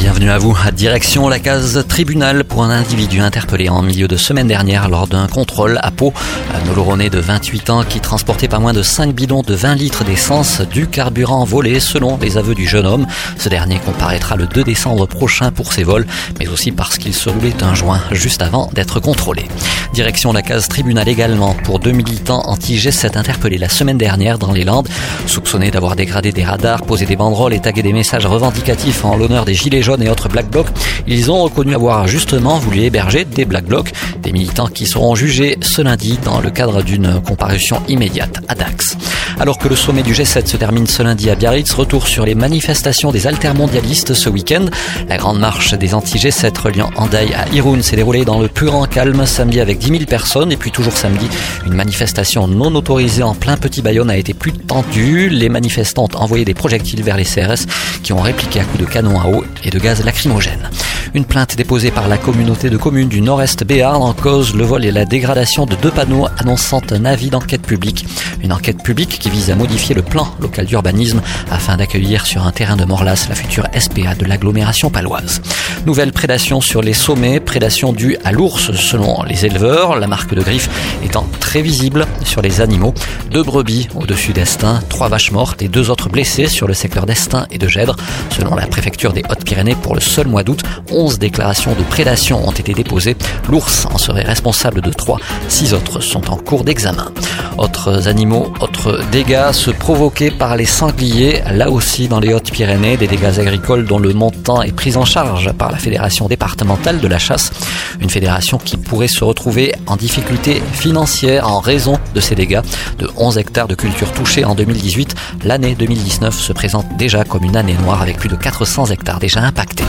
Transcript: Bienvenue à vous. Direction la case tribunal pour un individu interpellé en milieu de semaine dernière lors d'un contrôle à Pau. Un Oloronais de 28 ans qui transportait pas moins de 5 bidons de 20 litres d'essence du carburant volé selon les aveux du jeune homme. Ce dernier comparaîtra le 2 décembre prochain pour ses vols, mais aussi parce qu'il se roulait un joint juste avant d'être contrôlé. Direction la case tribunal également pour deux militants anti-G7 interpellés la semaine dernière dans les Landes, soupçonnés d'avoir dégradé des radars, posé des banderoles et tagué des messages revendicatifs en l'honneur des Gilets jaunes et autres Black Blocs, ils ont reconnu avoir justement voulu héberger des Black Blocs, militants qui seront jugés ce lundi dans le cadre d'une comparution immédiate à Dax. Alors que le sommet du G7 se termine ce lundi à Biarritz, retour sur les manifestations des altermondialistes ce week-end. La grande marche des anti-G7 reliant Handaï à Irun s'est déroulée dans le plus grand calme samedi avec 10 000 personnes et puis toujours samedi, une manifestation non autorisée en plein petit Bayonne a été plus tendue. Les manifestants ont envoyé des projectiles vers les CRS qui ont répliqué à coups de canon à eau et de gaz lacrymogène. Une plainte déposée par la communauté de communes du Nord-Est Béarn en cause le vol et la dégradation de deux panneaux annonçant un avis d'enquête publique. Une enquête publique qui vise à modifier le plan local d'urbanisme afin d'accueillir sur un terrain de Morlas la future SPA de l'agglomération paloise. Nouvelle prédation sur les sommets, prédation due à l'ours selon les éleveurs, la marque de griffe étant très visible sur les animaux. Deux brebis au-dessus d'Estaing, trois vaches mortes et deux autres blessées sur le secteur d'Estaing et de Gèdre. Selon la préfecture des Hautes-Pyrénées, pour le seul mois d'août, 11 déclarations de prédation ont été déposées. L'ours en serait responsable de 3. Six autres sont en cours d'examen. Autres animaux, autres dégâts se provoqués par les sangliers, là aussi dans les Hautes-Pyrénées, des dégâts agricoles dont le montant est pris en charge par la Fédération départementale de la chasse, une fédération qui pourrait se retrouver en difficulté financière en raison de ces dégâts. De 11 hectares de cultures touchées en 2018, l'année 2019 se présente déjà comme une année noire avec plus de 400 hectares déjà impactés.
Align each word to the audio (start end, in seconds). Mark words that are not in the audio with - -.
Bienvenue 0.00 0.30
à 0.30 0.38
vous. 0.38 0.56
Direction 0.72 1.28
la 1.28 1.38
case 1.38 1.84
tribunal 1.86 2.44
pour 2.44 2.62
un 2.62 2.70
individu 2.70 3.20
interpellé 3.20 3.68
en 3.68 3.82
milieu 3.82 4.08
de 4.08 4.16
semaine 4.16 4.48
dernière 4.48 4.88
lors 4.88 5.06
d'un 5.06 5.26
contrôle 5.26 5.78
à 5.82 5.90
Pau. 5.90 6.14
Un 6.54 6.70
Oloronais 6.70 7.10
de 7.10 7.18
28 7.18 7.68
ans 7.68 7.84
qui 7.84 8.00
transportait 8.00 8.48
pas 8.48 8.58
moins 8.58 8.72
de 8.72 8.82
5 8.82 9.14
bidons 9.14 9.42
de 9.42 9.54
20 9.54 9.74
litres 9.74 10.02
d'essence 10.02 10.62
du 10.62 10.86
carburant 10.86 11.44
volé 11.44 11.80
selon 11.80 12.16
les 12.16 12.38
aveux 12.38 12.54
du 12.54 12.66
jeune 12.66 12.86
homme. 12.86 13.06
Ce 13.36 13.50
dernier 13.50 13.78
comparaîtra 13.78 14.36
le 14.36 14.46
2 14.46 14.64
décembre 14.64 15.04
prochain 15.04 15.50
pour 15.50 15.74
ses 15.74 15.84
vols, 15.84 16.06
mais 16.38 16.48
aussi 16.48 16.72
parce 16.72 16.96
qu'il 16.96 17.12
se 17.12 17.28
roulait 17.28 17.62
un 17.62 17.74
joint 17.74 18.00
juste 18.10 18.40
avant 18.40 18.70
d'être 18.72 19.00
contrôlé. 19.00 19.44
Direction 19.92 20.32
la 20.32 20.40
case 20.40 20.68
tribunal 20.68 21.08
également 21.10 21.52
pour 21.62 21.78
deux 21.78 21.92
militants 21.92 22.42
anti-G7 22.46 23.18
interpellés 23.18 23.58
la 23.58 23.68
semaine 23.68 23.98
dernière 23.98 24.38
dans 24.38 24.52
les 24.52 24.64
Landes, 24.64 24.88
soupçonnés 25.26 25.70
d'avoir 25.70 25.94
dégradé 25.94 26.32
des 26.32 26.44
radars, 26.44 26.84
posé 26.84 27.04
des 27.04 27.16
banderoles 27.16 27.52
et 27.52 27.60
tagué 27.60 27.82
des 27.82 27.92
messages 27.92 28.24
revendicatifs 28.24 29.04
en 29.04 29.14
l'honneur 29.16 29.44
des 29.44 29.52
Gilets 29.52 29.82
jaunes 29.82 29.89
et 30.00 30.08
autres 30.08 30.28
Black 30.28 30.48
Blocs, 30.50 30.68
ils 31.06 31.30
ont 31.30 31.42
reconnu 31.42 31.74
avoir 31.74 32.06
justement 32.06 32.58
voulu 32.58 32.80
héberger 32.80 33.24
des 33.24 33.44
Black 33.44 33.64
Blocs, 33.64 33.92
militants 34.32 34.68
qui 34.68 34.86
seront 34.86 35.14
jugés 35.14 35.58
ce 35.60 35.82
lundi 35.82 36.18
dans 36.24 36.40
le 36.40 36.50
cadre 36.50 36.82
d'une 36.82 37.20
comparution 37.20 37.82
immédiate 37.88 38.38
à 38.48 38.54
Dax. 38.54 38.96
Alors 39.38 39.58
que 39.58 39.68
le 39.68 39.76
sommet 39.76 40.02
du 40.02 40.12
G7 40.12 40.46
se 40.46 40.56
termine 40.56 40.86
ce 40.86 41.02
lundi 41.02 41.30
à 41.30 41.34
Biarritz, 41.34 41.72
retour 41.72 42.06
sur 42.06 42.24
les 42.24 42.34
manifestations 42.34 43.12
des 43.12 43.26
altermondialistes 43.26 44.14
ce 44.14 44.28
week-end. 44.28 44.66
La 45.08 45.16
grande 45.16 45.38
marche 45.38 45.74
des 45.74 45.94
anti-G7 45.94 46.58
reliant 46.58 46.90
Handaï 46.96 47.32
à 47.34 47.48
Irun 47.52 47.82
s'est 47.82 47.96
déroulée 47.96 48.24
dans 48.24 48.40
le 48.40 48.48
plus 48.48 48.66
grand 48.66 48.86
calme 48.86 49.24
samedi 49.26 49.60
avec 49.60 49.78
10 49.78 49.88
000 49.88 50.04
personnes 50.04 50.52
et 50.52 50.56
puis 50.56 50.70
toujours 50.70 50.96
samedi, 50.96 51.26
une 51.66 51.74
manifestation 51.74 52.46
non 52.48 52.74
autorisée 52.74 53.22
en 53.22 53.34
plein 53.34 53.56
petit 53.56 53.82
Bayonne 53.82 54.10
a 54.10 54.16
été 54.16 54.34
plus 54.34 54.52
tendue. 54.52 55.28
Les 55.30 55.48
manifestants 55.48 56.04
ont 56.04 56.16
envoyé 56.16 56.44
des 56.44 56.54
projectiles 56.54 57.02
vers 57.02 57.16
les 57.16 57.24
CRS 57.24 57.66
qui 58.02 58.12
ont 58.12 58.20
répliqué 58.20 58.60
à 58.60 58.64
coups 58.64 58.80
de 58.80 58.86
canon 58.86 59.18
à 59.18 59.26
eau 59.26 59.44
et 59.64 59.70
de 59.70 59.78
gaz 59.78 60.04
lacrymogène. 60.04 60.70
Une 61.12 61.24
plainte 61.24 61.56
déposée 61.56 61.90
par 61.90 62.06
la 62.06 62.18
communauté 62.18 62.70
de 62.70 62.76
communes 62.76 63.08
du 63.08 63.20
Nord-Est 63.20 63.64
Béarn 63.64 64.00
en 64.00 64.12
cause 64.12 64.54
le 64.54 64.62
vol 64.62 64.84
et 64.84 64.92
la 64.92 65.04
dégradation 65.04 65.66
de 65.66 65.74
deux 65.74 65.90
panneaux 65.90 66.28
annonçant 66.38 66.82
un 66.90 67.04
avis 67.04 67.30
d'enquête 67.30 67.62
publique. 67.62 68.06
Une 68.42 68.52
enquête 68.52 68.82
publique 68.82 69.18
qui 69.18 69.30
vise 69.30 69.50
à 69.50 69.54
modifier 69.54 69.94
le 69.94 70.02
plan 70.02 70.26
local 70.40 70.66
d'urbanisme 70.66 71.20
afin 71.50 71.76
d'accueillir 71.76 72.26
sur 72.26 72.46
un 72.46 72.52
terrain 72.52 72.76
de 72.76 72.84
Morlas 72.84 73.26
la 73.28 73.34
future 73.34 73.66
SPA 73.78 74.14
de 74.14 74.24
l'agglomération 74.24 74.90
paloise. 74.90 75.42
Nouvelle 75.86 76.12
prédation 76.12 76.60
sur 76.60 76.82
les 76.82 76.92
sommets, 76.92 77.40
prédation 77.40 77.92
due 77.92 78.16
à 78.24 78.32
l'ours 78.32 78.72
selon 78.72 79.22
les 79.24 79.46
éleveurs, 79.46 79.98
la 79.98 80.06
marque 80.06 80.34
de 80.34 80.42
griffe 80.42 80.68
étant 81.04 81.26
très 81.40 81.62
visible 81.62 82.06
sur 82.24 82.42
les 82.42 82.60
animaux. 82.60 82.94
Deux 83.30 83.42
brebis 83.42 83.88
au-dessus 83.94 84.32
d'Estaing, 84.32 84.80
trois 84.88 85.08
vaches 85.08 85.32
mortes 85.32 85.62
et 85.62 85.68
deux 85.68 85.90
autres 85.90 86.08
blessées 86.08 86.46
sur 86.46 86.66
le 86.66 86.74
secteur 86.74 87.06
d'Estaing 87.06 87.46
et 87.50 87.58
de 87.58 87.68
Gèdre. 87.68 87.96
Selon 88.30 88.54
la 88.54 88.66
préfecture 88.66 89.12
des 89.12 89.22
Hautes-Pyrénées, 89.28 89.74
pour 89.74 89.94
le 89.94 90.00
seul 90.00 90.28
mois 90.28 90.42
d'août, 90.42 90.62
11 90.90 91.18
déclarations 91.18 91.74
de 91.74 91.82
prédation 91.82 92.46
ont 92.46 92.52
été 92.52 92.72
déposées. 92.72 93.16
L'ours 93.48 93.86
en 93.86 93.98
serait 93.98 94.22
responsable 94.22 94.80
de 94.80 94.90
3. 94.90 95.18
Six 95.48 95.74
autres 95.74 96.00
sont 96.00 96.30
en 96.30 96.36
cours 96.36 96.64
d'examen. 96.64 97.10
Autres 97.58 98.08
animaux, 98.08 98.29
autres 98.32 99.00
dégâts 99.10 99.52
se 99.52 99.70
provoqués 99.70 100.30
par 100.30 100.56
les 100.56 100.64
sangliers, 100.64 101.42
là 101.52 101.70
aussi 101.70 102.08
dans 102.08 102.20
les 102.20 102.32
Hautes-Pyrénées, 102.32 102.96
des 102.96 103.06
dégâts 103.06 103.38
agricoles 103.38 103.84
dont 103.84 103.98
le 103.98 104.12
montant 104.12 104.62
est 104.62 104.72
pris 104.72 104.96
en 104.96 105.04
charge 105.04 105.52
par 105.52 105.70
la 105.70 105.78
Fédération 105.78 106.28
départementale 106.28 107.00
de 107.00 107.08
la 107.08 107.18
chasse, 107.18 107.52
une 108.00 108.10
fédération 108.10 108.58
qui 108.58 108.76
pourrait 108.76 109.08
se 109.08 109.24
retrouver 109.24 109.74
en 109.86 109.96
difficulté 109.96 110.62
financière 110.72 111.48
en 111.48 111.60
raison 111.60 111.98
de 112.14 112.20
ces 112.20 112.34
dégâts. 112.34 112.60
De 112.98 113.08
11 113.16 113.38
hectares 113.38 113.68
de 113.68 113.74
cultures 113.74 114.12
touchées 114.12 114.44
en 114.44 114.54
2018, 114.54 115.14
l'année 115.44 115.74
2019 115.74 116.34
se 116.34 116.52
présente 116.52 116.86
déjà 116.96 117.24
comme 117.24 117.44
une 117.44 117.56
année 117.56 117.76
noire 117.82 118.02
avec 118.02 118.18
plus 118.18 118.28
de 118.28 118.36
400 118.36 118.86
hectares 118.86 119.18
déjà 119.18 119.40
impactés. 119.40 119.84